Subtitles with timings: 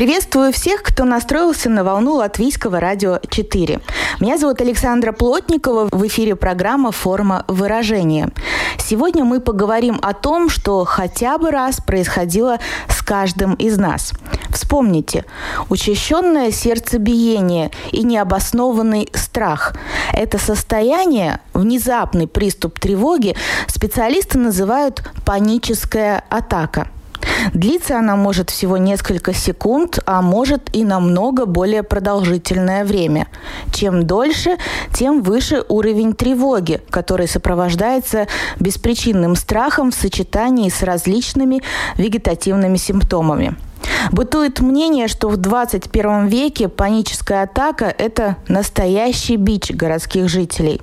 [0.00, 3.80] Приветствую всех, кто настроился на волну Латвийского радио 4.
[4.20, 5.90] Меня зовут Александра Плотникова.
[5.92, 8.30] В эфире программа «Форма выражения».
[8.78, 12.58] Сегодня мы поговорим о том, что хотя бы раз происходило
[12.88, 14.14] с каждым из нас.
[14.48, 15.26] Вспомните,
[15.68, 19.74] учащенное сердцебиение и необоснованный страх–
[20.14, 23.36] это состояние, внезапный приступ тревоги,
[23.66, 26.88] специалисты называют паническая атака–
[27.54, 33.28] Длиться она может всего несколько секунд, а может и намного более продолжительное время.
[33.72, 34.56] Чем дольше,
[34.94, 38.26] тем выше уровень тревоги, который сопровождается
[38.58, 41.62] беспричинным страхом в сочетании с различными
[41.96, 43.56] вегетативными симптомами.
[44.12, 50.80] Бытует мнение, что в 21 веке паническая атака– это настоящий бич городских жителей.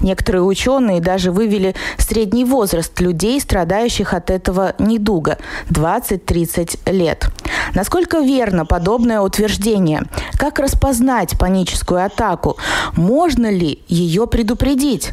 [0.00, 5.38] Некоторые ученые даже вывели средний возраст людей, страдающих от этого недуга–
[5.70, 7.30] 20-30 лет.
[7.74, 10.02] Насколько верно подобное утверждение?
[10.38, 12.56] Как распознать паническую атаку?
[12.96, 15.10] Можно ли ее предупредить?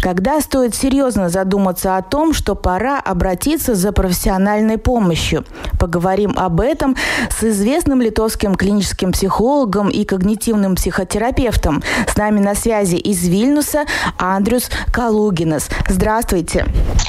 [0.00, 5.44] Когда стоит серьезно задуматься о том, что пора обратиться за профессиональной помощью?
[5.78, 6.93] Поговорим об этом
[7.30, 11.82] с известным литовским клиническим психологом и когнитивным психотерапевтом.
[12.06, 13.84] С нами на связи из Вильнюса
[14.18, 15.68] Андрюс Калугинес.
[15.88, 16.66] Здравствуйте.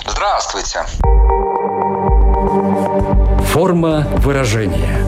[0.08, 0.84] Здравствуйте.
[3.52, 5.06] Форма выражения.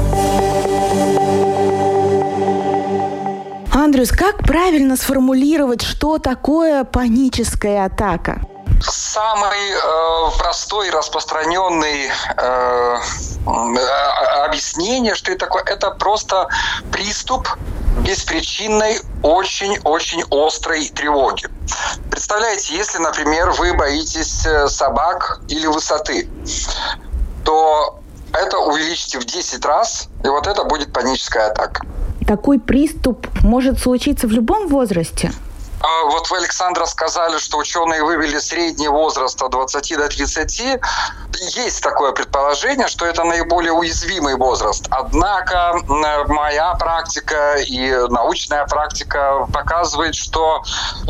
[3.72, 8.42] Андрюс, как правильно сформулировать, что такое паническая атака?
[8.82, 12.98] Самый э, простой, распространенный э,
[14.45, 16.48] объяснение, что это такое, это просто
[16.92, 17.48] приступ
[18.05, 21.48] беспричинной, очень-очень острой тревоги.
[22.11, 26.30] Представляете, если, например, вы боитесь э, собак или высоты,
[27.44, 27.99] то
[28.33, 31.86] это увеличите в 10 раз, и вот это будет паническая атака.
[32.27, 35.32] Такой приступ может случиться в любом возрасте?
[35.82, 40.61] А вот вы, Александра, сказали, что ученые вывели средний возраст от 20 до 30.
[41.55, 44.88] Есть такое предположение, что это наиболее уязвимый возраст.
[44.89, 50.64] Однако моя практика и научная практика показывает, что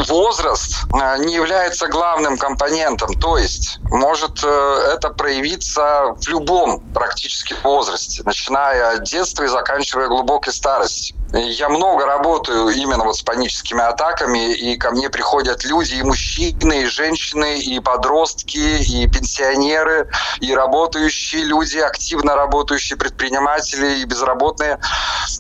[0.08, 3.14] возраст э, не является главным компонентом.
[3.20, 10.08] То есть может э, это проявиться в любом практически возрасте, начиная от детства и заканчивая
[10.08, 11.16] глубокой старостью.
[11.34, 16.84] Я много работаю именно вот с паническими атаками, и ко мне приходят люди, и мужчины,
[16.84, 24.80] и женщины, и подростки, и пенсионеры, и работающие люди, активно работающие предприниматели, и безработные.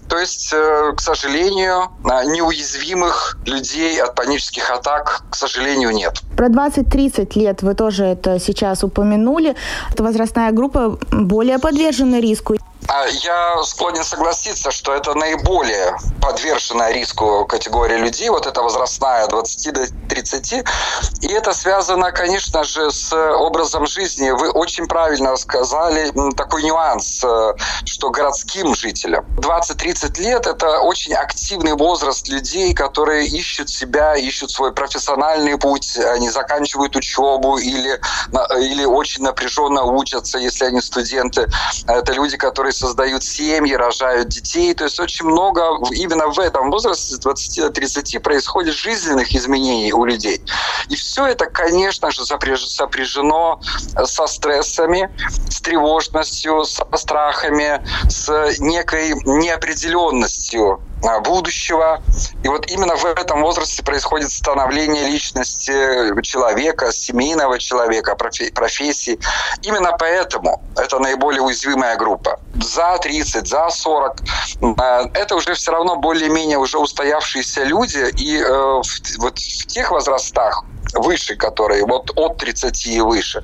[0.09, 6.21] То есть, э, к сожалению, э, неуязвимых людей от панических атак, к сожалению, нет.
[6.35, 9.55] Про 20-30 лет вы тоже это сейчас упомянули.
[9.91, 12.57] Эта возрастная группа более подвержена риску.
[13.05, 19.73] Я склонен согласиться, что это наиболее подверженная риску категория людей, вот эта возрастная от 20
[19.73, 20.53] до 30.
[21.21, 24.29] И это связано, конечно же, с образом жизни.
[24.31, 27.53] Вы очень правильно сказали такой нюанс, э,
[27.85, 34.73] что городским жителям 20-30 лет– это очень активный возраст людей, которые ищут себя, ищут свой
[34.73, 37.99] профессиональный путь, они заканчивают учебу или,
[38.59, 41.47] или очень напряженно учатся, если они студенты.
[41.87, 44.73] Это люди, которые создают семьи, рожают детей.
[44.73, 45.61] То есть очень много
[45.91, 50.41] именно в этом возрасте, с 20 до 30, происходит жизненных изменений у людей.
[50.89, 53.59] И все это, конечно же, сопряжено
[54.03, 55.09] со стрессами,
[55.49, 60.79] с тревожностью, со страхами, с некой неопределенностью
[61.23, 62.01] будущего.
[62.43, 65.71] И вот именно в этом возрасте происходит становление личности
[66.21, 69.19] человека, семейного человека, профессии.
[69.61, 72.39] Именно поэтому это наиболее уязвимая группа.
[72.61, 74.17] За 30, за 40.
[74.77, 78.05] А, это уже все равно более-менее уже устоявшиеся люди.
[78.17, 78.81] И э,
[79.19, 80.63] вот в тех возрастах,
[80.93, 83.41] выше, которые вот от 30 и выше.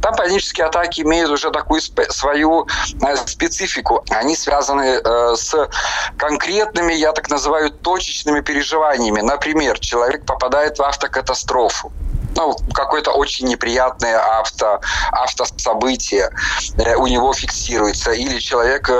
[0.00, 2.66] Там панические атаки имеют уже такую свою
[3.02, 4.04] э, специфику.
[4.10, 5.68] Они связаны э, с
[6.16, 9.20] конкретными, я так называю, точечными переживаниями.
[9.20, 11.92] Например, человек попадает в автокатастрофу
[12.38, 14.80] ну, какое-то очень неприятное авто,
[15.10, 16.30] автособытие
[16.76, 18.92] э, у него фиксируется, или человек э,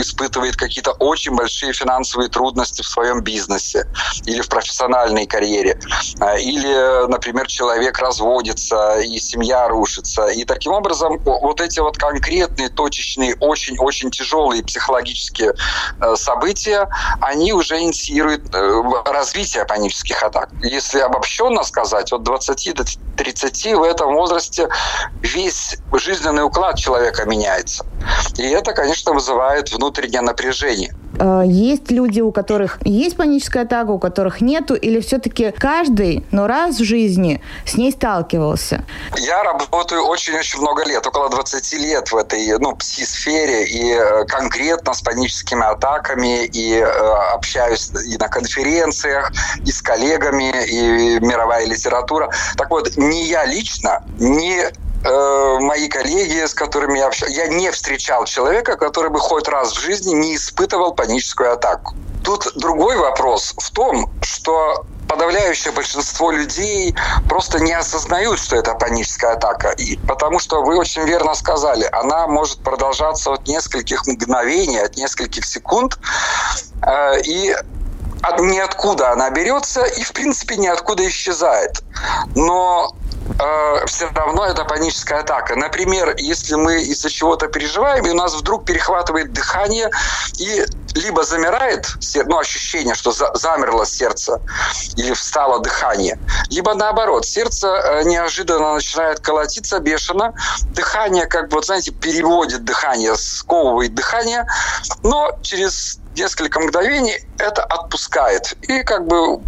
[0.00, 3.86] испытывает какие-то очень большие финансовые трудности в своем бизнесе
[4.24, 5.78] или в профессиональной карьере,
[6.20, 12.70] э, или, например, человек разводится и семья рушится, и таким образом вот эти вот конкретные,
[12.70, 15.52] точечные, очень-очень тяжелые психологические
[16.14, 16.88] события,
[17.20, 18.54] они уже инициируют
[19.04, 20.48] развитие панических атак.
[20.62, 22.84] Если обобщенно сказать, от 20 до
[23.16, 24.68] 30 в этом возрасте
[25.22, 27.84] весь жизненный уклад человека меняется.
[28.36, 30.94] И это, конечно, вызывает внутреннее напряжение.
[31.18, 36.46] Э, есть люди, у которых есть паническая атака, у которых нету, или все-таки каждый, но
[36.46, 38.84] раз в жизни с ней сталкивался?
[39.16, 44.94] Я работаю очень-очень много лет, около 20 лет в этой ну, пси-сфере, и э, конкретно
[44.94, 46.84] с паническими атаками, и э,
[47.34, 49.32] общаюсь и на конференциях,
[49.64, 52.30] и с коллегами, и мировая литература.
[52.56, 54.72] Так вот, не я лично, не
[55.04, 59.72] э, мои коллеги, с которыми я общался, я не встречал человека, который бы хоть раз
[59.72, 61.94] в жизни не испытывал паническую атаку.
[62.24, 66.94] Тут другой вопрос в том, что подавляющее большинство людей
[67.28, 69.70] просто не осознают, что это паническая атака.
[69.70, 75.44] И потому что вы очень верно сказали, она может продолжаться от нескольких мгновений, от нескольких
[75.44, 75.98] секунд.
[76.82, 77.54] Э, и
[78.22, 81.82] от ниоткуда она берется и, в принципе, ниоткуда исчезает.
[82.34, 82.94] Но
[83.38, 85.56] э, все равно это паническая атака.
[85.56, 89.90] Например, если мы из-за чего-то переживаем, и у нас вдруг перехватывает дыхание,
[90.38, 90.64] и
[90.94, 91.86] либо замирает
[92.26, 94.40] ну, ощущение, что за, замерло сердце,
[94.96, 96.18] или встало дыхание,
[96.50, 100.34] либо наоборот, сердце э, неожиданно начинает колотиться бешено,
[100.74, 104.46] дыхание, как бы, вот, знаете, переводит дыхание, сковывает дыхание,
[105.02, 108.54] но через несколько мгновений это отпускает.
[108.62, 109.40] И как бы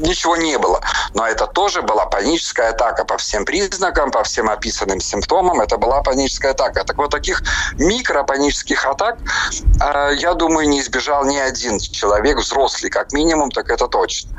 [0.00, 0.80] ничего не было.
[1.14, 5.60] Но это тоже была паническая атака по всем признакам, по всем описанным симптомам.
[5.60, 6.84] Это была паническая атака.
[6.84, 7.42] Так вот, таких
[7.78, 9.18] микропанических атак,
[9.80, 14.30] э, я думаю, не избежал ни один человек, взрослый как минимум, так это точно.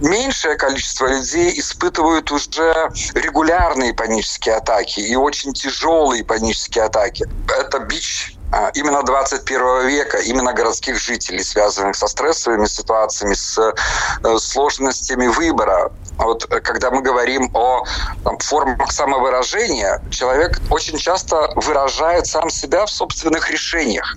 [0.00, 7.26] Меньшее количество людей испытывают уже регулярные панические атаки и очень тяжелые панические атаки.
[7.48, 8.39] Это бич а,
[8.74, 15.92] именно 21 века, именно городских жителей, связанных со стрессовыми ситуациями, с э, сложностями выбора.
[16.18, 17.84] Вот э, когда мы говорим о
[18.24, 24.16] там, формах самовыражения, человек очень часто выражает сам себя в собственных решениях.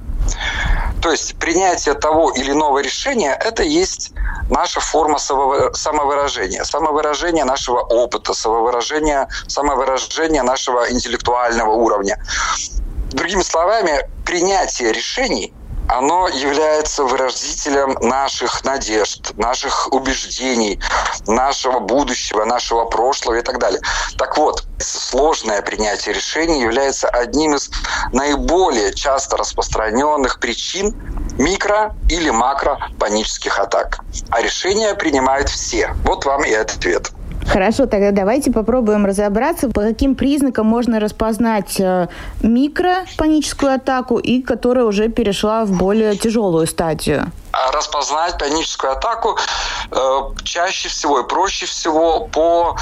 [1.01, 4.13] То есть принятие того или иного решения– это есть
[4.49, 6.63] наша форма самовыражения.
[6.63, 12.17] Самовыражение нашего опыта, самовыражение, самовыражение нашего интеллектуального уровня.
[13.13, 15.53] Другими словами, принятие решений
[15.87, 20.79] оно является выразителем наших надежд, наших убеждений,
[21.27, 23.81] нашего будущего, нашего прошлого и так далее.
[24.17, 27.69] Так вот, сложное принятие решений является одним из
[28.11, 30.95] наиболее часто распространенных причин
[31.37, 33.99] микро- или макро-панических атак.
[34.29, 35.93] А решения принимают все.
[36.05, 37.11] Вот вам и ответ.
[37.47, 42.07] Хорошо, тогда давайте попробуем разобраться, по каким признакам можно распознать э,
[42.41, 47.31] микропаническую атаку и которая уже перешла в более тяжелую стадию.
[47.51, 49.37] А распознать паническую атаку
[49.91, 52.75] э, чаще всего и проще всего по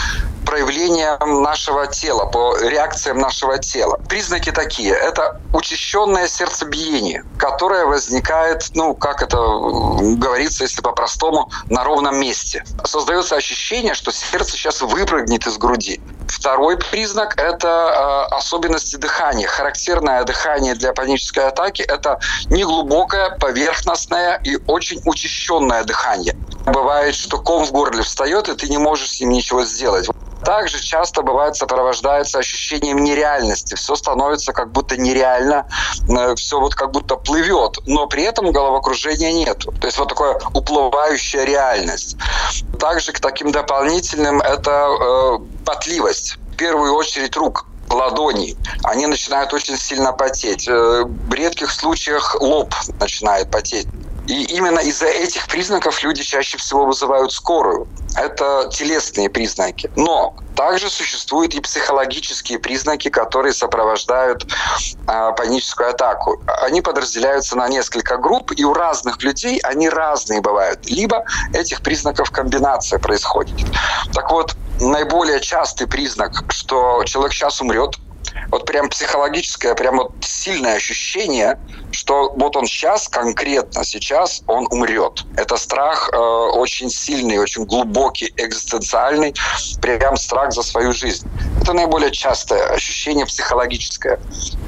[0.52, 3.98] проявлениям нашего тела, по реакциям нашего тела.
[4.10, 4.92] Признаки такие.
[4.92, 12.66] Это учащенное сердцебиение, которое возникает, ну, как это говорится, если по-простому, на ровном месте.
[12.84, 16.02] Создается ощущение, что сердце сейчас выпрыгнет из груди.
[16.32, 17.68] Второй признак– это
[18.32, 19.48] э, особенности дыхания.
[19.48, 26.34] Характерное дыхание для панической атаки– это неглубокое, поверхностное и очень учащенное дыхание.
[26.66, 30.08] Бывает, что ком в горле встает, и ты не можешь с ним ничего сделать.
[30.44, 33.76] Также часто бывает сопровождается ощущением нереальности.
[33.76, 35.68] Все становится как будто нереально,
[36.10, 39.72] э, все вот как будто плывет, но при этом головокружения нету.
[39.80, 42.16] То есть вот такая уплывающая реальность.
[42.82, 46.40] Также к таким дополнительным это э, потливость.
[46.52, 50.68] В первую очередь рук ладони, они начинают очень сильно потеть.
[50.68, 53.88] Э, в редких случаях лоб начинает потеть.
[54.28, 57.88] И именно из-за этих признаков люди чаще всего вызывают скорую.
[58.16, 59.92] Это телесные признаки.
[59.96, 64.46] Но также существуют и психологические признаки, которые сопровождают
[65.08, 66.42] э, паническую атаку.
[66.62, 70.88] Они подразделяются на несколько групп, и у разных людей они разные бывают.
[70.90, 73.56] Либо этих признаков комбинация происходит.
[74.14, 77.98] Так вот, наиболее частый признак, что человек сейчас умрет,
[78.50, 81.60] вот прям психологическое, прям вот сильное ощущение–
[81.92, 85.24] что вот он сейчас, конкретно сейчас, он умрет.
[85.38, 89.36] Это страх э, очень сильный, очень глубокий, экзистенциальный,
[89.82, 91.28] прям страх за свою жизнь.
[91.62, 94.20] Это наиболее частое ощущение психологическое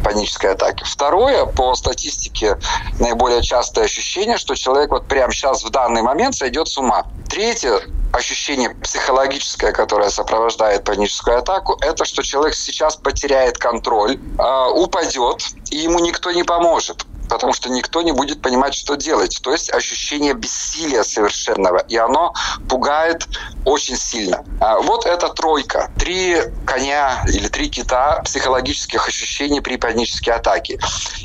[0.03, 0.83] панической атаки.
[0.85, 2.57] Второе, по статистике,
[2.99, 7.07] наиболее частое ощущение, что человек вот прямо сейчас в данный момент сойдет с ума.
[7.29, 7.79] Третье,
[8.13, 15.41] ощущение психологическое, которое сопровождает паническую атаку, это что человек сейчас потеряет контроль, э, упадет,
[15.71, 19.39] и ему никто не поможет потому что никто не будет понимать, что делать.
[19.43, 22.33] То есть ощущение бессилия совершенного, и оно
[22.69, 23.27] пугает
[23.65, 24.43] очень сильно.
[24.59, 25.91] А вот эта тройка.
[25.97, 30.79] Три коня или три кита психологических ощущений при панической атаке.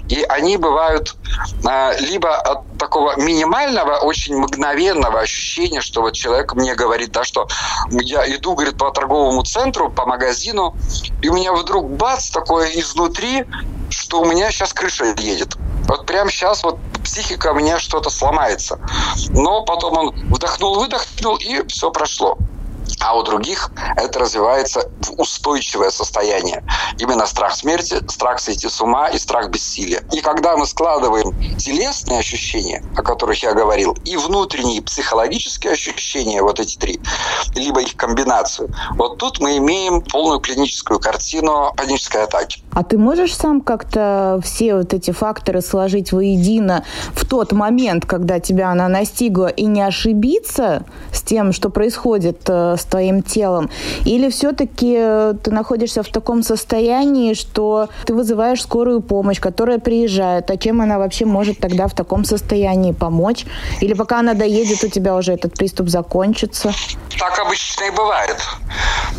[0.09, 1.15] И они бывают
[1.67, 7.49] а, либо от такого минимального, очень мгновенного ощущения, что вот человек мне говорит, да, что
[7.91, 10.75] я иду, говорит, по торговому центру, по магазину,
[11.23, 13.45] и у меня вдруг бац, такое изнутри,
[13.91, 15.57] что у меня сейчас крыша едет.
[15.87, 18.79] Вот прямо сейчас вот психика у меня что-то сломается.
[19.31, 22.39] Но потом он вдохнул, выдохнул, и все прошло
[23.01, 26.65] а у других это развивается в устойчивое состояние.
[26.99, 30.03] Именно страх смерти, страх сойти с ума и страх бессилия.
[30.13, 36.61] И когда мы складываем телесные ощущения, о которых я говорил, и внутренние психологические ощущения, вот
[36.61, 37.01] эти три,
[37.55, 42.63] либо их комбинацию, вот тут мы имеем полную клиническую картину панической атаки.
[42.73, 48.41] А ты можешь сам как-то все вот эти факторы сложить воедино в тот момент, когда
[48.41, 53.71] тебя она настигла, и не ошибиться с тем, что происходит э, с твоим телом?
[54.05, 60.51] Или все-таки э, ты находишься в таком состоянии, что ты вызываешь скорую помощь, которая приезжает,
[60.51, 63.47] а чем она вообще может тогда в таком состоянии помочь?
[63.81, 66.73] Или пока она доедет, у тебя уже этот приступ закончится?
[67.19, 68.37] Так обычно и бывает.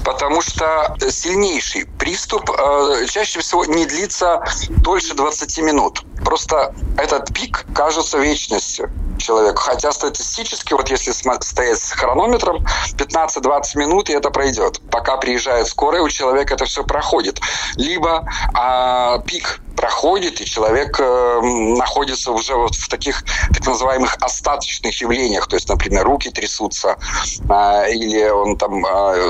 [0.04, 6.04] Потому что сильнейший приступ э, чаще всего не длится дольше 20 минут.
[6.24, 9.62] Просто этот пик кажется вечностью человеку.
[9.62, 12.66] Хотя статистически, вот если стоять с хронометром,
[12.98, 14.82] 15-20 минут, и это пройдет.
[14.92, 17.40] Пока приезжает скорая, у человека это все проходит.
[17.76, 23.24] Либо а, пик проходит, и человек э, находится уже вот в таких
[23.54, 26.98] так называемых остаточных явлениях, то есть, например, руки трясутся,
[27.50, 29.30] э, или он там э,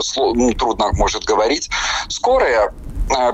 [0.58, 1.70] трудно может говорить.
[2.08, 2.74] Скорая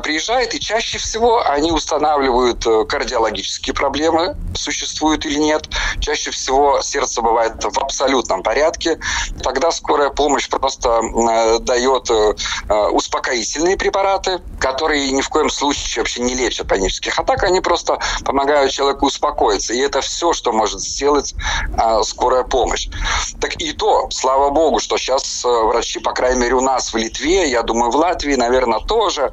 [0.04, 5.68] приезжает, и чаще всего они устанавливают э, кардиологические проблемы, существуют или нет.
[6.00, 9.00] Чаще всего сердце бывает в абсолютном порядке.
[9.44, 12.10] Тогда скорая помощь просто э, дает
[12.70, 18.72] успокоительные препараты, которые ни в коем случае вообще не лечат панических атак, они просто помогают
[18.72, 19.74] человеку успокоиться.
[19.74, 21.36] И это все, что может сделать
[22.04, 22.88] скорая помощь.
[23.40, 27.50] Так и то, слава богу, что сейчас врачи, по крайней мере, у нас в Литве,
[27.50, 29.32] я думаю, в Латвии, наверное, тоже,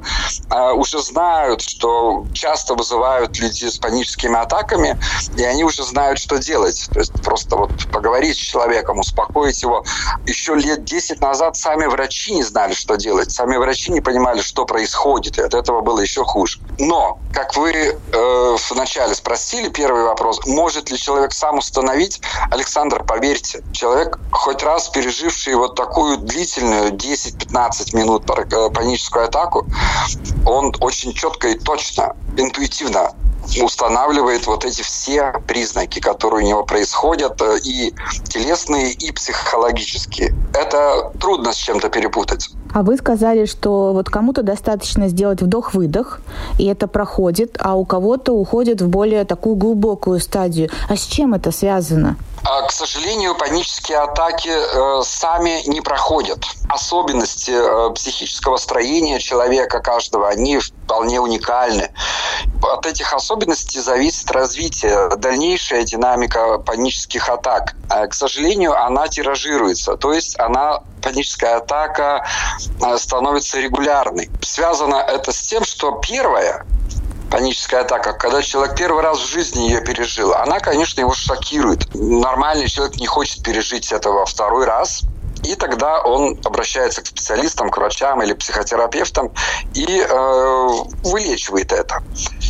[0.75, 4.97] уже знают, что часто вызывают людей с паническими атаками,
[5.37, 6.87] и они уже знают, что делать.
[6.91, 9.83] То есть просто вот поговорить с человеком, успокоить его.
[10.25, 13.31] Еще лет 10 назад сами врачи не знали, что делать.
[13.31, 16.59] Сами врачи не понимали, что происходит, и от этого было еще хуже.
[16.79, 22.21] Но, как вы э, вначале спросили, первый вопрос, может ли человек сам установить?
[22.51, 29.65] Александр, поверьте, человек, хоть раз переживший вот такую длительную 10-15 минут э, паническую атаку,
[30.45, 33.11] он очень четко и точно, интуитивно
[33.61, 37.93] устанавливает вот эти все признаки, которые у него происходят, э, и
[38.29, 40.33] телесные, и психологические.
[40.53, 42.49] Это трудно с чем-то перепутать.
[42.73, 46.21] А вы сказали, что вот кому-то достаточно сделать вдох-выдох,
[46.57, 50.69] и это проходит, а у кого-то уходит в более такую глубокую стадию.
[50.89, 52.17] А с чем это связано?
[52.45, 56.45] А, к сожалению, панические атаки э, сами не проходят.
[56.67, 61.89] Особенности э, психического строения человека каждого, они вполне уникальны.
[62.61, 67.75] От этих особенностей зависит развитие, дальнейшая динамика панических атак.
[67.89, 72.25] А, к сожалению, она тиражируется, то есть она паническая атака
[72.81, 74.29] э, становится регулярной.
[74.41, 76.65] Связано это с тем, что первое,
[77.33, 81.87] паническая атака, когда человек первый раз в жизни ее пережил, она, конечно, его шокирует.
[81.95, 85.01] Нормальный человек не хочет пережить этого второй раз,
[85.43, 89.31] и тогда он обращается к специалистам, к врачам или психотерапевтам
[89.73, 90.67] и э,
[91.03, 92.01] вылечивает это.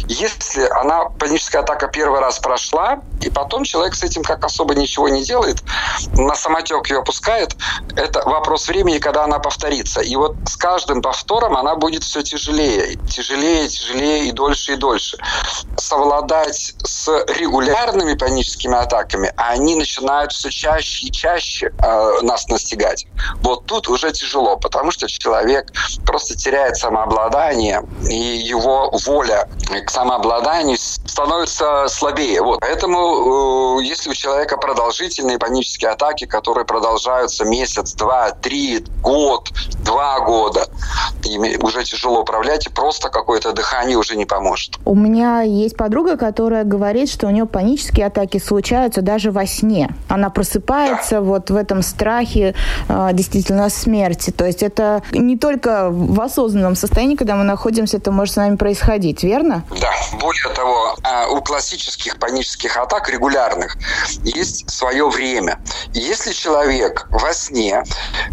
[0.08, 5.10] Если она, паническая атака первый раз прошла, и потом человек с этим как особо ничего
[5.10, 5.64] не делает,
[6.14, 7.56] на самотек ее опускает,
[7.96, 10.02] это вопрос времени, когда она повторится.
[10.02, 15.18] И вот с каждым повтором она будет все тяжелее, тяжелее, тяжелее и дольше и дольше.
[15.78, 22.83] Совладать с регулярными паническими атаками, а они начинают все чаще и чаще э, нас настигать,
[22.84, 23.08] избегать.
[23.42, 25.72] Вот тут уже тяжело, потому что человек
[26.06, 29.48] просто теряет самообладание, и его воля
[29.86, 32.42] к самообладанию становится слабее.
[32.42, 32.60] Вот.
[32.60, 39.52] Поэтому, э, если у человека продолжительные панические атаки, которые продолжаются месяц, два, три, год,
[39.84, 40.68] два года,
[41.24, 44.78] ими уже тяжело управлять, и просто какое-то дыхание уже не поможет.
[44.86, 49.90] У меня есть подруга, которая говорит, что у нее панические атаки случаются даже во сне.
[50.10, 51.22] Она просыпается да.
[51.22, 52.56] вот в этом страхе
[53.14, 54.32] действительно смерти.
[54.32, 58.56] То есть это не только в осознанном состоянии, когда мы находимся, это может с нами
[58.56, 59.64] происходить, верно?
[59.80, 59.92] Да.
[60.20, 63.78] Более того, а, у классических панических атак регулярных
[64.24, 65.60] есть свое время.
[65.94, 67.84] Если человек во сне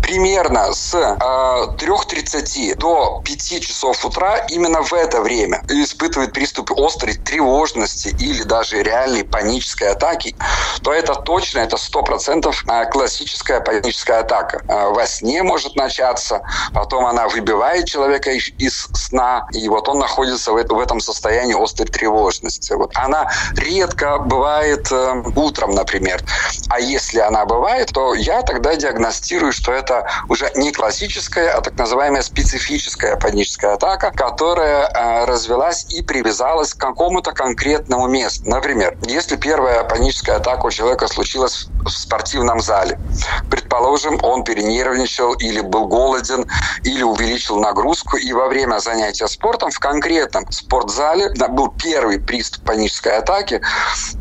[0.02, 6.72] примерно с э, а, 3.30 до 5 часов утра именно в это время испытывает приступ
[6.78, 10.36] острой тревожности или даже реальной панической атаки,
[10.82, 14.29] то это точно, это 100% а, классическая паническая атака.
[14.68, 20.56] Во сне может начаться, потом она выбивает человека из сна, и вот он находится в
[20.56, 22.72] этом состоянии острой тревожности.
[22.72, 26.22] Вот она редко бывает э, утром, например.
[26.68, 31.76] А если она бывает, то я тогда диагностирую, что это уже не классическая, а так
[31.76, 38.48] называемая специфическая паническая атака, которая э, развелась и привязалась к какому-то конкретному месту.
[38.48, 42.98] Например, если первая паническая атака у человека случилась в спортивном зале,
[43.50, 46.46] предположим, он перенервничал или был голоден,
[46.84, 53.16] или увеличил нагрузку, и во время занятия спортом в конкретном спортзале был первый приступ панической
[53.18, 53.60] атаки,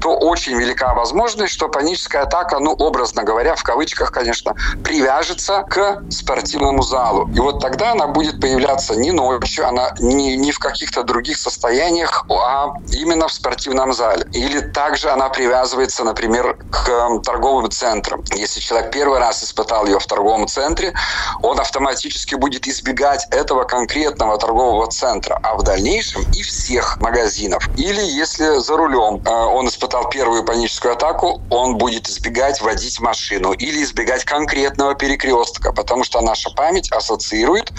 [0.01, 6.04] то очень велика возможность, что паническая атака, ну, образно говоря, в кавычках, конечно, привяжется к
[6.10, 7.30] спортивному залу.
[7.36, 12.25] И вот тогда она будет появляться не ночью, она не, не в каких-то других состояниях,
[12.30, 14.28] а именно в спортивном зале.
[14.34, 18.24] Или также она привязывается, например, к торговым центрам.
[18.36, 20.94] Если человек первый раз испытал ее в торговом центре,
[21.41, 27.68] он автоматически будет избегать этого конкретного торгового центра, а в дальнейшем и всех магазинов.
[27.77, 33.53] Или если за рулем э, он испытал первую паническую атаку, он будет избегать водить машину
[33.53, 37.74] или избегать конкретного перекрестка, потому что наша память ассоциирует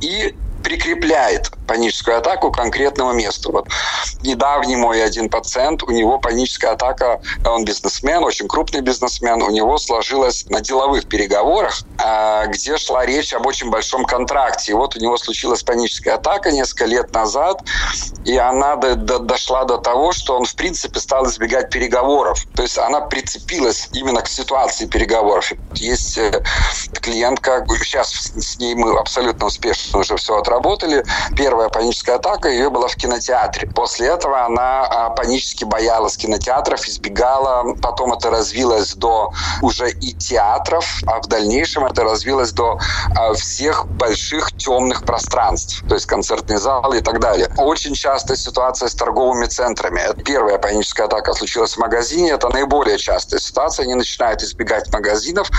[0.00, 3.52] и прикрепляет паническую атаку к конкретному месту.
[3.52, 3.68] Вот
[4.22, 9.78] недавний мой один пациент, у него паническая атака, он бизнесмен, очень крупный бизнесмен, у него
[9.78, 14.72] сложилась на деловых переговорах, а, где шла речь об очень большом контракте.
[14.72, 17.62] И вот у него случилась паническая атака несколько лет назад,
[18.24, 22.44] и она до, до, дошла до того, что он, в принципе, стал избегать переговоров.
[22.54, 25.52] То есть она прицепилась именно к ситуации переговоров.
[25.74, 26.42] Есть э,
[27.00, 31.04] клиентка, сейчас с ней мы абсолютно успешно уже все отработали, работали.
[31.36, 33.68] Первая паническая атака ее была в кинотеатре.
[33.68, 37.74] После этого она а, панически боялась кинотеатров, избегала.
[37.80, 42.78] Потом это развилось до уже и театров, а в дальнейшем это развилось до
[43.16, 47.48] а, всех больших темных пространств, то есть концертные залы и так далее.
[47.56, 50.02] Очень частая ситуация с торговыми центрами.
[50.24, 53.84] Первая паническая атака случилась в магазине, это наиболее частая ситуация.
[53.84, 55.50] Они начинают избегать магазинов.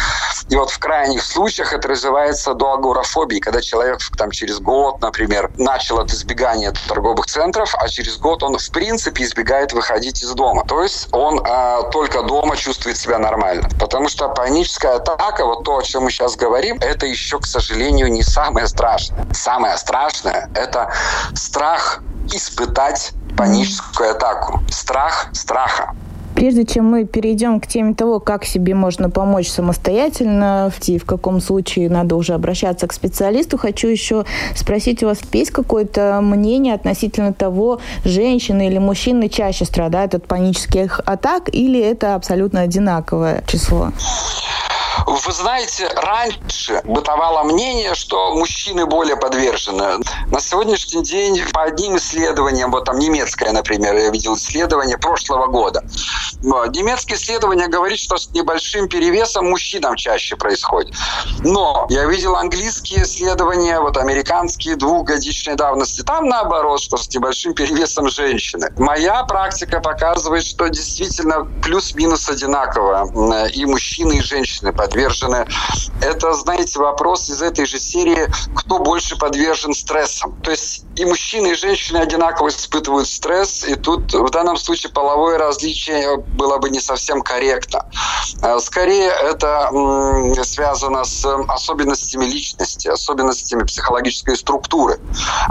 [0.49, 5.01] И вот в крайних случаях это развивается до агорафобии, когда человек там через год год,
[5.01, 10.31] например, начал от избегания торговых центров, а через год он в принципе избегает выходить из
[10.33, 10.65] дома.
[10.65, 13.69] То есть он а, только дома чувствует себя нормально.
[13.79, 18.11] Потому что паническая атака, вот то, о чем мы сейчас говорим, это еще, к сожалению,
[18.11, 19.25] не самое страшное.
[19.31, 20.91] Самое страшное– это
[21.33, 22.01] страх
[22.33, 24.61] испытать паническую атаку.
[24.69, 25.95] Страх страха.
[26.43, 31.39] Прежде чем мы перейдем к теме того, как себе можно помочь самостоятельно, в, в каком
[31.39, 37.31] случае надо уже обращаться к специалисту, хочу еще спросить у вас, есть какое-то мнение относительно
[37.31, 43.93] того, женщины или мужчины чаще страдают от панических атак, или это абсолютно одинаковое число?
[45.07, 49.99] Вы знаете, раньше бытовало мнение, что мужчины более подвержены.
[50.27, 55.83] На сегодняшний день по одним исследованиям, вот там немецкое, например, я видел исследование прошлого года.
[56.41, 60.93] Немецкое исследование говорит, что с небольшим перевесом мужчинам чаще происходит.
[61.39, 66.01] Но я видел английские исследования, вот американские двухгодичной давности.
[66.01, 68.69] Там наоборот, что с небольшим перевесом женщины.
[68.77, 73.09] Моя практика показывает, что действительно плюс-минус одинаково.
[73.49, 75.45] И мужчины, и женщины подвержены.
[76.01, 80.35] Это, знаете, вопрос из этой же серии, кто больше подвержен стрессам.
[80.43, 85.37] То есть и мужчины, и женщины одинаково испытывают стресс, и тут в данном случае половое
[85.37, 87.85] различие было бы не совсем корректно.
[88.41, 89.69] Э, скорее, это
[90.43, 94.99] связано с особенностями личности, особенностями психологической структуры.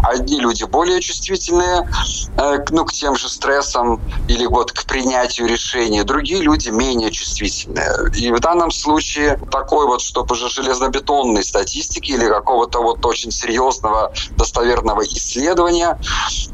[0.03, 1.88] Одни люди более чувствительные
[2.37, 8.11] э, ну, к тем же стрессам или вот к принятию решений, другие люди менее чувствительные.
[8.14, 14.13] И в данном случае такой вот, чтобы уже железнобетонной статистики или какого-то вот очень серьезного
[14.37, 15.99] достоверного исследования,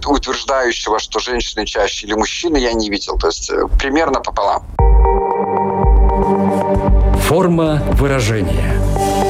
[0.07, 3.19] утверждающего, что женщины чаще или мужчины, я не видел.
[3.19, 4.65] То есть э, примерно пополам.
[7.29, 9.28] Форма выражения.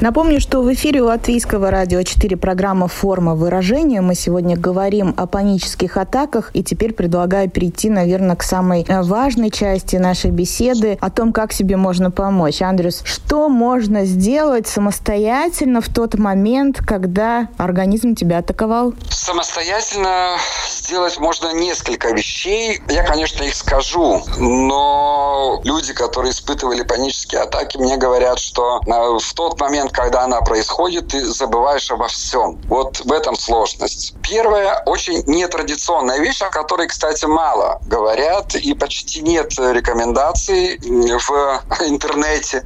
[0.00, 4.00] Напомню, что в эфире Латвийского радио 4 программа «Форма выражения».
[4.00, 6.52] Мы сегодня говорим о панических атаках.
[6.54, 11.52] И теперь предлагаю перейти, наверное, к самой э, важной части нашей беседы о том, как
[11.52, 12.62] себе можно помочь.
[12.62, 18.94] Андрюс, что можно сделать самостоятельно в тот момент, когда организм тебя атаковал?
[19.10, 20.36] Самостоятельно
[20.70, 22.80] сделать можно несколько вещей.
[22.88, 29.34] Я, конечно, их скажу, но люди, которые испытывали панические атаки, мне говорят, что э, в
[29.34, 32.60] тот момент, момент, когда она происходит, ты забываешь обо всем.
[32.68, 34.14] Вот в этом сложность.
[34.22, 42.64] Первая очень нетрадиционная вещь, о которой, кстати, мало говорят и почти нет рекомендаций в интернете.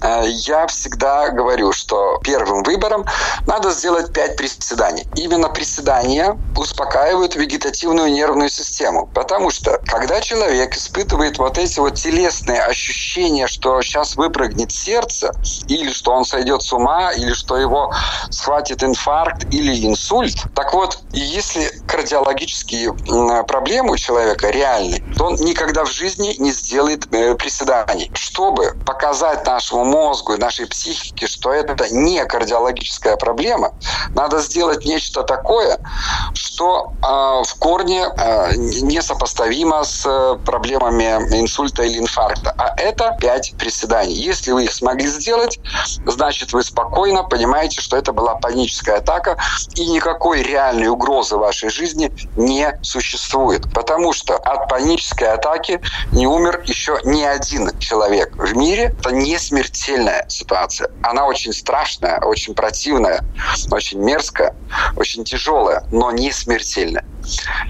[0.00, 3.04] Э, я всегда говорю, что первым выбором
[3.46, 5.06] надо сделать 5 приседаний.
[5.16, 9.08] Именно приседания успокаивают вегетативную нервную систему.
[9.14, 15.32] Потому что, когда человек испытывает вот эти вот телесные ощущения, что сейчас выпрыгнет сердце,
[15.68, 17.92] или что он сойдет с ума, или что его
[18.30, 20.36] схватит инфаркт или инсульт.
[20.54, 22.92] Так вот, если кардиологические
[23.44, 28.10] проблемы у человека реальны, то он никогда в жизни не сделает э, приседаний.
[28.14, 33.72] Чтобы показать нашему мозгу и нашей психике, что это не кардиологическая проблема,
[34.14, 35.78] надо сделать нечто такое,
[36.34, 37.06] что э,
[37.44, 41.04] в корне э, несопоставимо с э, проблемами
[41.40, 42.54] инсульта или инфаркта.
[42.56, 44.14] А это 5 приседаний.
[44.14, 45.58] Если вы их смогли сделать,
[46.06, 49.36] значит вы спокойно понимаете, что это была паническая атака,
[49.74, 53.72] и никакой реальной угрозы вашей жизни не существует.
[53.72, 55.80] Потому что от панической атаки
[56.12, 58.94] не умер еще ни один человек в мире.
[58.98, 60.90] Это не смертельная ситуация.
[61.02, 63.24] Она очень страшная, очень противная,
[63.70, 64.54] очень мерзкая,
[64.96, 67.04] очень тяжелая, но не смертельная.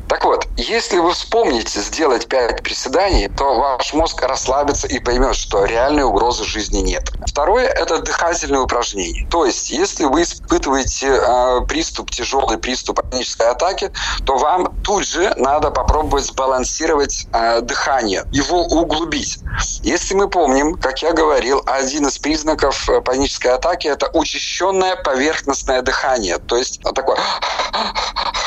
[0.08, 5.64] Так вот, если вы вспомните сделать 5 приседаний, то ваш мозг расслабится и поймет, что
[5.64, 7.10] реальной угрозы жизни нет.
[7.26, 9.26] Второе– это дыхательные упражнения.
[9.30, 13.90] То есть, если вы испытываете э, приступ, тяжелый приступ панической атаки,
[14.24, 19.38] то вам тут же надо попробовать сбалансировать э, дыхание, его углубить.
[19.82, 25.82] Если мы помним, как я говорил, один из признаков э, панической атаки– это учащенное поверхностное
[25.82, 26.38] дыхание.
[26.38, 27.18] То есть такое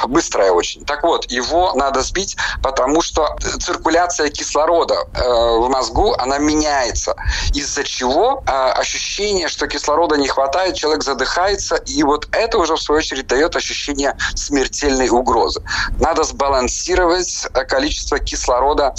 [0.08, 0.86] быстрое очень.
[0.96, 7.16] Так вот, его надо сбить, потому что циркуляция кислорода э, в мозгу, она меняется.
[7.54, 12.82] Из-за чего э, ощущение, что кислорода не хватает, человек задыхается, и вот это уже, в
[12.82, 15.62] свою очередь, дает ощущение смертельной угрозы.
[16.00, 18.96] Надо сбалансировать э, количество кислорода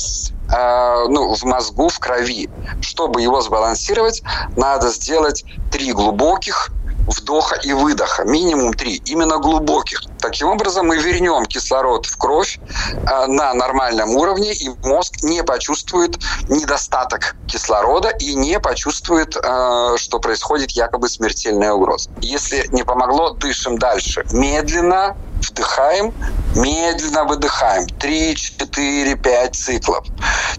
[0.48, 2.48] ну, в мозгу, в крови.
[2.80, 4.22] Чтобы его сбалансировать,
[4.54, 6.70] надо сделать три глубоких
[7.06, 10.02] вдоха и выдоха, минимум три, именно глубоких.
[10.18, 16.18] Таким образом, мы вернем кислород в кровь э, на нормальном уровне, и мозг не почувствует
[16.48, 22.10] недостаток кислорода и не почувствует, э, что происходит якобы смертельная угроза.
[22.20, 24.24] Если не помогло, дышим дальше.
[24.32, 25.16] Медленно,
[25.50, 26.14] вдыхаем,
[26.54, 27.86] медленно выдыхаем.
[27.86, 30.06] 3, 4, 5 циклов.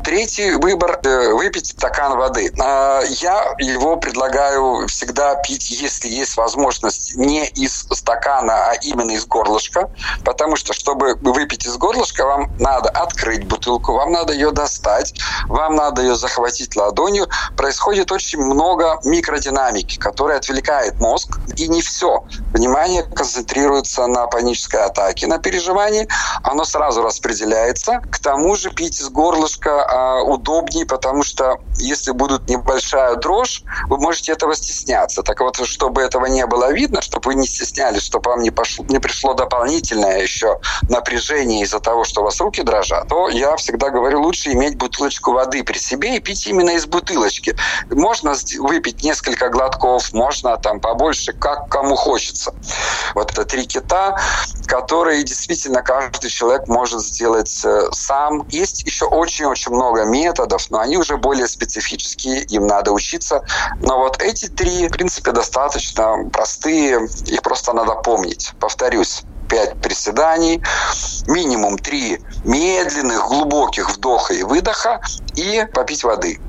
[0.03, 2.53] Третий выбор э,– выпить стакан воды.
[2.59, 9.25] А, я его предлагаю всегда пить, если есть возможность, не из стакана, а именно из
[9.25, 9.89] горлышка,
[10.23, 15.13] потому что, чтобы выпить из горлышка, вам надо открыть бутылку, вам надо ее достать,
[15.47, 17.27] вам надо ее захватить ладонью.
[17.55, 22.23] Происходит очень много микродинамики, которая отвлекает мозг, и не все.
[22.53, 26.07] Внимание концентрируется на панической атаке, на переживании,
[26.43, 28.01] оно сразу распределяется.
[28.11, 33.97] К тому же пить из горлышка а, удобнее, потому что если будет небольшая дрожь, вы
[33.97, 35.23] можете этого стесняться.
[35.23, 38.85] Так вот, чтобы этого не было видно, чтобы вы не стеснялись, чтобы вам не, пошло,
[38.89, 40.59] не пришло дополнительное еще
[40.89, 45.31] напряжение из-за того, что у вас руки дрожат, то я всегда говорю, лучше иметь бутылочку
[45.33, 47.55] воды при себе и пить именно из бутылочки.
[47.89, 52.53] Можно выпить несколько глотков, можно там побольше, как кому хочется.
[53.15, 54.17] Вот это три кита,
[54.67, 58.45] которые действительно каждый человек может сделать э, сам.
[58.49, 63.41] Есть еще очень-очень много методов, но они уже более специфические, им надо учиться.
[63.79, 68.53] Но вот эти три, в принципе, достаточно простые, их просто надо помнить.
[68.59, 70.61] Повторюсь, 5 приседаний,
[71.27, 74.99] минимум 3 медленных, глубоких вдоха и выдоха
[75.35, 76.39] и попить воды.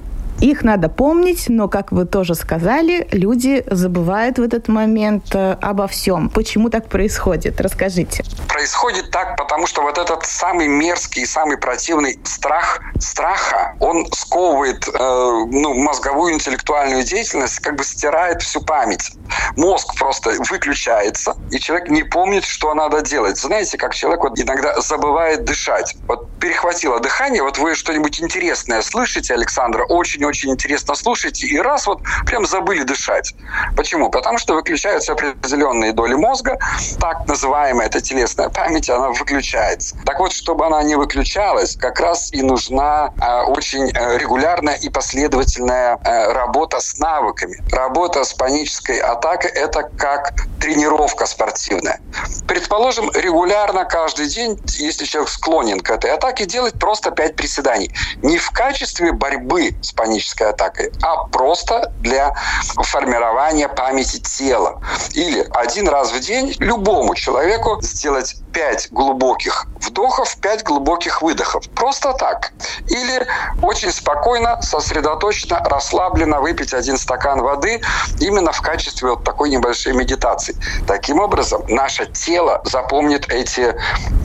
[0.41, 5.87] Их надо помнить, но, как вы тоже сказали, люди забывают в этот момент э, обо
[5.89, 6.31] всем.
[6.31, 7.61] Почему так происходит?
[7.61, 8.25] Расскажите.
[8.49, 14.93] Происходит так, потому что вот этот самый мерзкий самый противный страх страха, он сковывает э,
[14.99, 19.13] ну, мозговую интеллектуальную деятельность, как бы стирает всю память.
[19.57, 23.39] Мозг просто выключается, и человек не помнит, что надо делать.
[23.39, 25.97] Знаете, как человек вот иногда забывает дышать.
[26.07, 31.87] Вот перехватило дыхание, вот вы что-нибудь интересное слышите, Александра, очень очень интересно слушать, и раз
[31.87, 33.35] вот прям забыли дышать.
[33.77, 34.11] Почему?
[34.11, 36.59] Потому что выключаются определенные доли мозга,
[37.01, 39.97] так называемая эта телесная память, она выключается.
[40.05, 45.99] Так вот, чтобы она не выключалась, как раз и нужна э, очень регулярная и последовательная
[46.05, 47.63] э, работа с навыками.
[47.73, 52.01] Работа с панической атакой– это как тренировка спортивная.
[52.47, 57.91] Предположим, регулярно каждый день, если человек склонен к этой атаке, делать просто 5 приседаний.
[58.23, 62.35] Не в качестве борьбы с панической панической атакой, а просто для
[62.83, 64.81] формирования памяти тела.
[65.15, 71.69] Или один раз в день любому человеку сделать 5 глубоких вдохов, 5 глубоких выдохов.
[71.71, 72.53] Просто так.
[72.89, 73.27] Или
[73.63, 77.81] очень спокойно, сосредоточенно, расслабленно выпить один стакан воды
[78.21, 80.57] именно в качестве вот такой небольшой медитации.
[80.87, 83.77] Таким образом, наше тело запомнит эти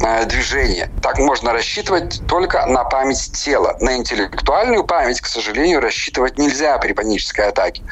[0.03, 0.89] э, движения.
[1.01, 3.77] Так можно рассчитывать только на память тела.
[3.79, 7.83] На интеллектуальную память, к сожалению, рассчитывать нельзя при панической атаке.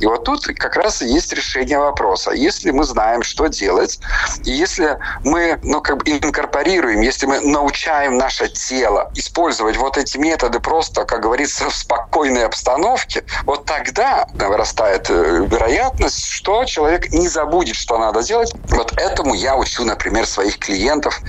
[0.00, 2.32] И вот тут как раз и есть решение вопроса.
[2.32, 4.00] Если мы знаем, что делать,
[4.44, 10.18] и если мы ну, как бы инкорпорируем, если мы научаем наше тело использовать вот эти
[10.18, 17.28] методы просто, как говорится, в спокойной обстановке, вот тогда вырастает э, вероятность, что человек не
[17.28, 18.52] забудет, что надо делать.
[18.68, 21.20] Вот этому я учу, например, своих клиентов,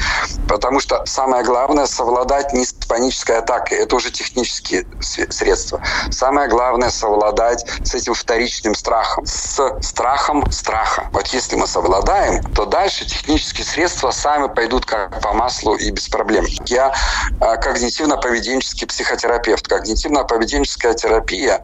[0.47, 5.81] потому что самое главное совладать не с панической атакой, это уже технические средства.
[6.11, 11.07] Самое главное совладать с этим вторичным страхом, с страхом страха.
[11.11, 16.07] Вот если мы совладаем, то дальше технические средства сами пойдут как по маслу и без
[16.07, 16.45] проблем.
[16.65, 16.93] Я
[17.39, 19.67] а, когнитивно-поведенческий психотерапевт.
[19.67, 21.61] Когнитивно-поведенческая терапия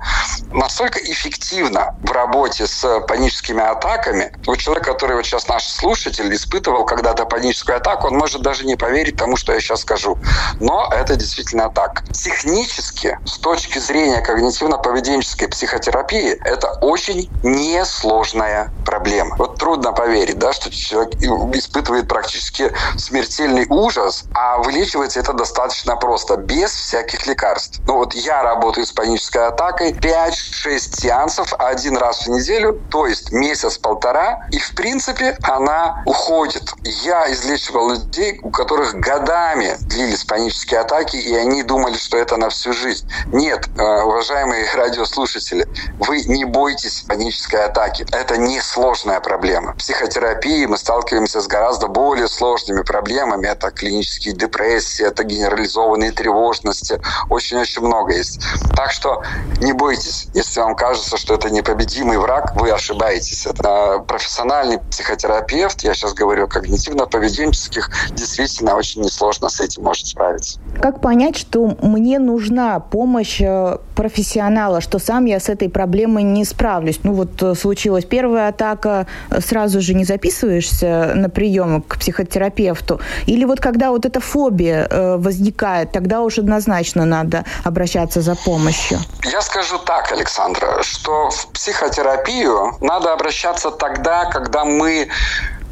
[0.51, 4.33] настолько эффективна в работе с паническими атаками.
[4.45, 8.75] Вот человек, который вот сейчас наш слушатель испытывал когда-то паническую атаку, он может даже не
[8.75, 10.17] поверить тому, что я сейчас скажу.
[10.59, 12.03] Но это действительно так.
[12.11, 19.35] Технически, с точки зрения когнитивно-поведенческой психотерапии, это очень несложная проблема.
[19.37, 21.15] Вот трудно поверить, да, что человек
[21.55, 27.81] испытывает практически смертельный ужас, а вылечивается это достаточно просто, без всяких лекарств.
[27.85, 33.31] Ну вот я работаю с панической атакой 5-6 сеансов один раз в неделю, то есть
[33.31, 36.73] месяц-полтора, и в принципе она уходит.
[36.83, 42.49] Я излечивал людей, у которых годами длились панические атаки, и они думали, что это на
[42.49, 43.09] всю жизнь.
[43.27, 48.05] Нет, э, уважаемые радиослушатели, вы не бойтесь панической атаки.
[48.11, 49.73] Это не сложная проблема.
[49.73, 53.47] В психотерапии мы сталкиваемся с гораздо более сложными проблемами.
[53.47, 57.01] Это клинические депрессии, это генерализованные тревожности.
[57.31, 58.39] Очень-очень много есть.
[58.75, 59.23] Так что
[59.59, 60.27] не бойтесь.
[60.35, 63.47] Если вам кажется, что это непобедимый враг, вы ошибаетесь.
[63.47, 70.59] Это профессиональный психотерапевт, я сейчас говорю о когнитивно-поведенческих, действительно очень несложно с этим может справиться.
[70.79, 76.43] Как понять, что мне нужна помощь э, профессионала, что сам я с этой проблемой не
[76.43, 77.01] справлюсь?
[77.03, 82.99] Ну вот э, случилась первая атака, э, сразу же не записываешься на прием к психотерапевту?
[83.27, 84.87] Или вот когда вот эта фобия
[85.17, 88.97] возникает, тогда уж однозначно надо обращаться за помощью?
[89.31, 95.09] Я скажу так, Александра, что в психотерапию надо обращаться тогда, когда мы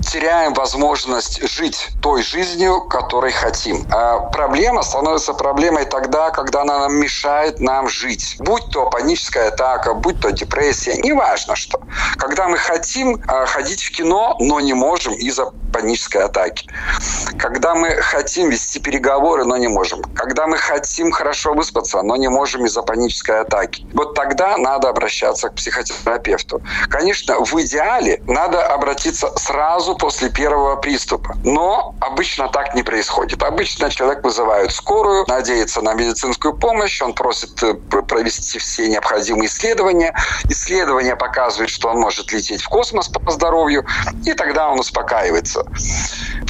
[0.10, 3.86] теряем возможность жить той жизнью, которой хотим.
[3.92, 8.36] А проблема становится проблемой тогда, когда она нам мешает нам жить.
[8.40, 11.80] Будь то паническая атака, будь то депрессия, неважно что.
[12.18, 16.70] Когда мы хотим а, ходить в кино, но не можем из-за панической атаки.
[17.38, 20.02] Когда мы хотим вести переговоры, но не можем.
[20.14, 23.88] Когда мы хотим хорошо выспаться, но не можем из-за панической атаки.
[23.94, 26.62] Вот тогда надо обращаться к психотерапевту.
[26.90, 31.38] Конечно, в идеале надо обратиться сразу после первого приступа.
[31.46, 33.42] Но обычно так не происходит.
[33.42, 40.14] Обычно человек вызывает скорую, надеется на медицинскую помощь, он просит э, провести все необходимые исследования.
[40.50, 43.86] Исследования показывают, что он может лететь в космос по здоровью,
[44.26, 45.69] и тогда он успокаивается.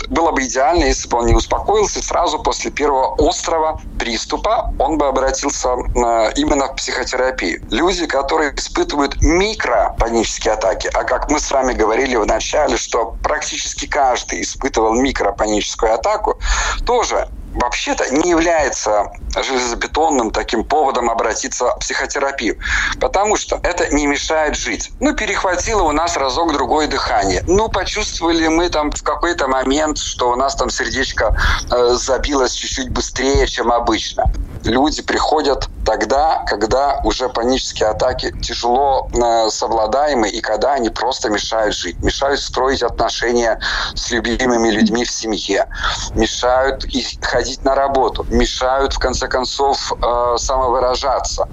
[0.10, 5.08] Было бы идеально, если бы он не успокоился сразу после первого острого приступа, он бы
[5.08, 7.62] обратился э, именно в психотерапию.
[7.70, 13.86] Люди, которые испытывают микропанические атаки, а как мы с вами говорили в начале, что практически
[13.86, 16.40] каждый испытывал микропаническую атаку,
[16.86, 22.58] тоже вообще-то не является железобетонным таким поводом обратиться в психотерапию,
[23.00, 24.92] потому что это не мешает жить.
[25.00, 27.44] Ну, перехватило у нас разок другое дыхание.
[27.48, 31.36] Ну, почувствовали мы там в какой-то момент, что у нас там сердечко
[31.72, 34.26] э, забилось чуть-чуть быстрее, чем обычно.
[34.64, 41.76] Люди приходят тогда, когда уже панические атаки тяжело э, совладаемы и когда они просто мешают
[41.76, 43.60] жить, мешают строить отношения
[43.96, 45.68] с любимыми людьми в семье,
[46.14, 46.86] мешают
[47.22, 51.50] ходить на работу, мешают в конце концов э, самовыражаться.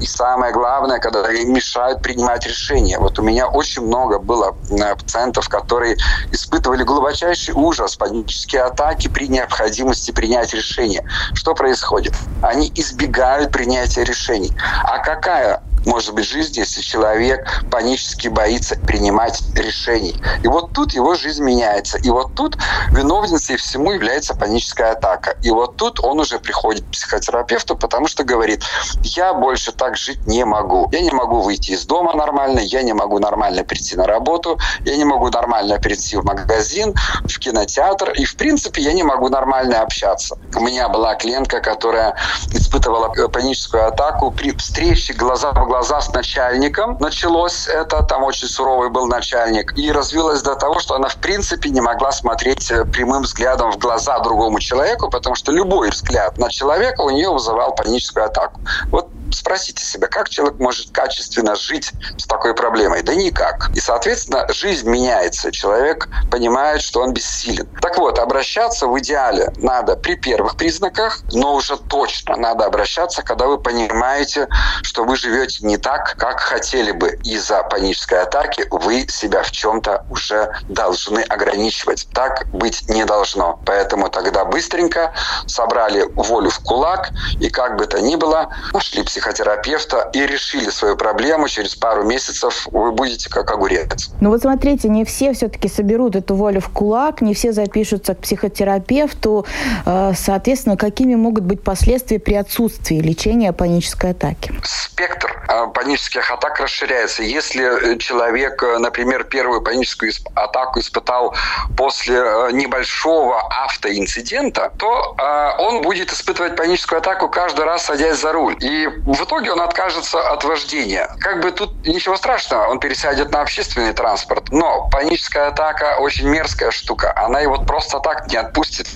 [0.00, 2.98] И самое главное, когда мешают принимать решения.
[2.98, 5.96] Вот у меня очень много было э, пациентов, которые
[6.32, 11.04] испытывали глубочайший ужас, панические атаки при необходимости принять решение.
[11.34, 12.14] Что происходит?
[12.42, 14.52] Они избегают принять принятия решений.
[14.84, 20.16] А какая может быть жизнь, если человек панически боится принимать решений.
[20.42, 21.98] И вот тут его жизнь меняется.
[21.98, 22.58] И вот тут
[22.90, 25.36] виновницей всему является паническая атака.
[25.42, 28.64] И вот тут он уже приходит к психотерапевту, потому что говорит,
[29.02, 30.88] я больше так жить не могу.
[30.92, 34.96] Я не могу выйти из дома нормально, я не могу нормально прийти на работу, я
[34.96, 36.94] не могу нормально прийти в магазин,
[37.24, 40.36] в кинотеатр, и в принципе я не могу нормально общаться.
[40.54, 42.16] У меня была клиентка, которая
[42.52, 48.48] испытывала паническую атаку при встрече глаза в глаза глаза с начальником началось это, там очень
[48.48, 52.86] суровый был начальник, и развилось до того, что она в принципе не могла смотреть э,
[52.86, 57.74] прямым взглядом в глаза другому человеку, потому что любой взгляд на человека у нее вызывал
[57.74, 58.58] паническую атаку.
[58.90, 63.02] Вот спросите себя, как человек может качественно жить с такой проблемой?
[63.02, 63.70] Да никак.
[63.74, 65.52] И, соответственно, жизнь меняется.
[65.52, 67.68] Человек понимает, что он бессилен.
[67.80, 73.46] Так вот, обращаться в идеале надо при первых признаках, но уже точно надо обращаться, когда
[73.46, 74.48] вы понимаете,
[74.82, 77.18] что вы живете не так, как хотели бы.
[77.24, 82.08] Из-за панической атаки вы себя в чем-то уже должны ограничивать.
[82.12, 83.60] Так быть не должно.
[83.66, 85.12] Поэтому тогда быстренько
[85.46, 90.96] собрали волю в кулак и как бы то ни было, нашли психотерапевта и решили свою
[90.96, 91.48] проблему.
[91.48, 94.10] Через пару месяцев вы будете как огурец.
[94.20, 98.18] Ну вот смотрите, не все все-таки соберут эту волю в кулак, не все запишутся к
[98.18, 99.46] психотерапевту.
[99.84, 104.52] Э, соответственно, какими могут быть последствия при отсутствии лечения панической атаки?
[104.62, 107.22] Спектр э, панических атак расширяется.
[107.22, 111.34] Если человек, э, например, первую паническую атаку испытал
[111.76, 112.16] после
[112.52, 115.16] небольшого автоинцидента, то
[115.58, 118.56] он будет испытывать паническую атаку каждый раз, садясь за руль.
[118.60, 121.08] И в итоге он откажется от вождения.
[121.20, 124.50] Как бы тут ничего страшного, он пересядет на общественный транспорт.
[124.50, 127.12] Но паническая атака очень мерзкая штука.
[127.16, 128.88] Она его просто так не отпустит.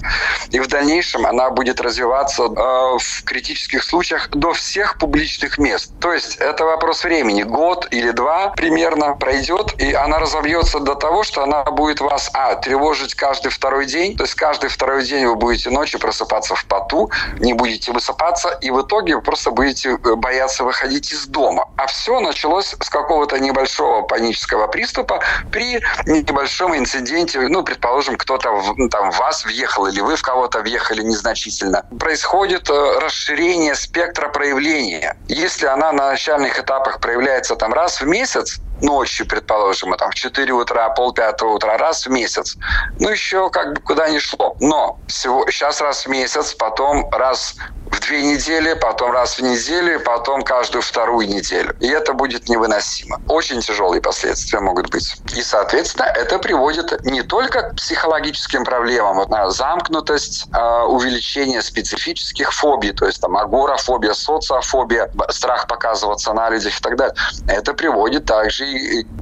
[0.51, 5.93] И в дальнейшем она будет развиваться э, в критических случаях до всех публичных мест.
[6.01, 7.45] То есть это вопрос времени.
[7.45, 12.57] Год или два примерно пройдет, и она разовьется до того, что она будет вас, а,
[12.57, 14.17] тревожить каждый второй день.
[14.17, 18.71] То есть каждый второй день вы будете ночью просыпаться в поту, не будете высыпаться, и
[18.71, 21.69] в итоге вы просто будете боятся выходить из дома.
[21.77, 27.41] А все началось с какого-то небольшого панического приступа при небольшом инциденте.
[27.41, 31.87] Ну, предположим, кто-то ну, там вас въехал или вы в кого-то въехали незначительно.
[31.99, 35.17] Происходит э, расширение спектра проявления.
[35.29, 40.15] Если она на начальных этапах проявляется там раз в месяц, ночью, предположим, а там в
[40.15, 42.57] 4 утра, пол пятого утра, раз в месяц.
[42.99, 44.57] Ну, еще как бы куда ни шло.
[44.61, 47.57] Но всего, сейчас раз в месяц, потом раз
[47.91, 51.75] в две недели, потом раз в неделю, потом каждую вторую неделю.
[51.81, 53.21] И это будет невыносимо.
[53.29, 55.17] Очень тяжелые последствия могут быть.
[55.35, 62.53] И, соответственно, это приводит не только к психологическим проблемам, вот, на замкнутость, э, увеличение специфических
[62.53, 67.15] фобий, то есть там агорафобия, социофобия, страх показываться на людях и так далее.
[67.49, 68.70] Это приводит также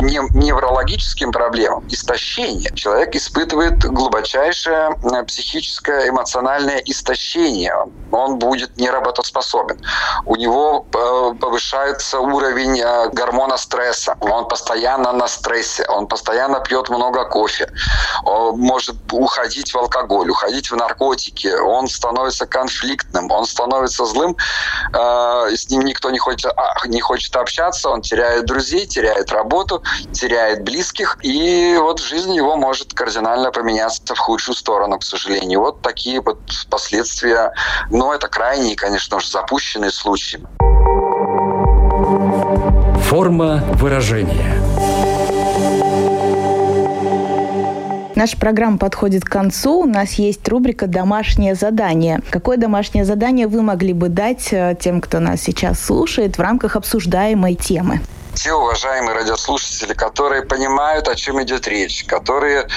[0.00, 2.70] неврологическим проблемам, истощение.
[2.74, 4.90] Человек испытывает глубочайшее
[5.26, 7.74] психическое, эмоциональное истощение.
[8.12, 9.80] Он будет неработоспособен.
[10.24, 14.16] У него э, повышается уровень э, гормона стресса.
[14.20, 17.70] Он постоянно на стрессе, он постоянно пьет много кофе,
[18.24, 24.36] он может уходить в алкоголь, уходить в наркотики, он становится конфликтным, он становится злым,
[24.92, 29.37] э, с ним никто не хочет, а, не хочет общаться, он теряет друзей, теряет работу,
[30.12, 35.60] теряет близких, и вот жизнь его может кардинально поменяться в худшую сторону, к сожалению.
[35.60, 36.38] Вот такие вот
[36.70, 37.52] последствия.
[37.90, 40.40] Но это крайние, конечно же, запущенные случаи.
[43.08, 44.60] Форма выражения–
[48.18, 49.82] Наша программа подходит к концу.
[49.82, 52.18] У нас есть рубрика «Домашнее задание».
[52.30, 56.74] Какое домашнее задание вы могли бы дать э, тем, кто нас сейчас слушает в рамках
[56.74, 58.00] обсуждаемой темы?
[58.38, 62.68] Те уважаемые радиослушатели, которые понимают, о чем идет речь, которые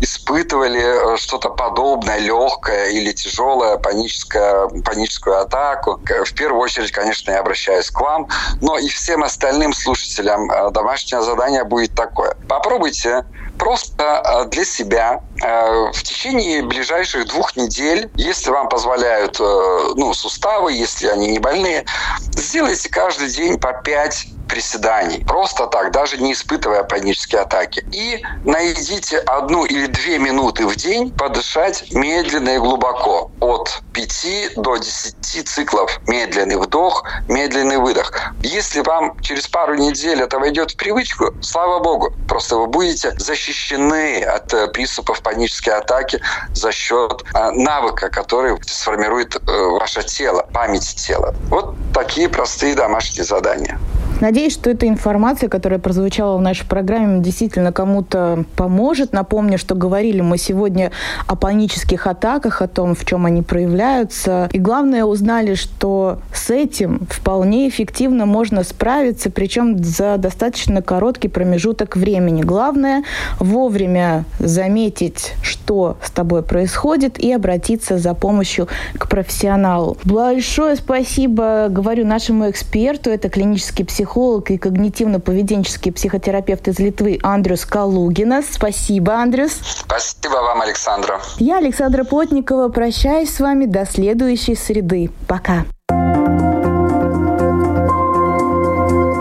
[0.00, 6.00] испытывали э, что-то подобное, легкое или тяжелое, паническое, паническую атаку.
[6.24, 8.28] В первую очередь, конечно, я обращаюсь к вам,
[8.62, 12.34] но и всем остальным слушателям э, домашнее задание будет такое.
[12.48, 13.26] Попробуйте
[13.58, 21.06] просто э, для себя в течение ближайших двух недель, если вам позволяют ну, суставы, если
[21.06, 21.86] они не больные,
[22.32, 25.24] сделайте каждый день по 5 приседаний.
[25.24, 27.84] Просто так, даже не испытывая панические атаки.
[27.92, 33.30] И найдите одну или две минуты в день подышать медленно и глубоко.
[33.40, 38.12] От 5 до 10 циклов медленный вдох, медленный выдох.
[38.42, 44.22] Если вам через пару недель это войдет в привычку, слава богу, просто вы будете защищены
[44.22, 46.20] от э, приступов панической атаки
[46.54, 49.40] за счет э, навыка, который сформирует э,
[49.78, 51.34] ваше тело, память тела.
[51.50, 53.78] Вот такие простые домашние задания.
[54.20, 59.14] Надеюсь, что эта информация, которая прозвучала в нашей программе, действительно кому-то поможет.
[59.14, 60.92] Напомню, что говорили мы сегодня
[61.26, 64.50] о панических атаках, о том, в чем они проявляются.
[64.52, 71.96] И главное, узнали, что с этим вполне эффективно можно справиться, причем за достаточно короткий промежуток
[71.96, 72.42] времени.
[72.42, 73.04] Главное
[73.38, 78.68] вовремя заметить, что с тобой происходит, и обратиться за помощью
[78.98, 79.96] к профессионалу.
[80.04, 87.64] Большое спасибо, говорю нашему эксперту, это клинический психолог психолог и когнитивно-поведенческий психотерапевт из Литвы Андрюс
[87.64, 88.46] Калугинас.
[88.50, 89.52] Спасибо, Андрюс.
[89.62, 91.20] Спасибо вам, Александра.
[91.38, 95.10] Я, Александра Плотникова, прощаюсь с вами до следующей среды.
[95.28, 95.64] Пока.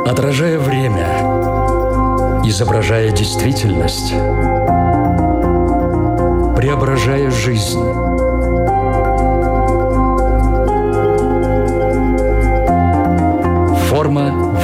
[0.08, 1.08] Отражая время,
[2.44, 4.14] изображая действительность,
[6.58, 7.80] преображая жизнь.
[13.88, 14.49] Форма